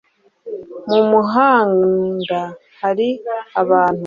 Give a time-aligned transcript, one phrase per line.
[0.91, 2.39] mu muhanda
[2.81, 3.09] hari
[3.61, 3.99] abantu